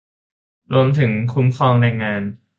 [0.73, 2.21] รวมถึงคุ้มครองแรงงาน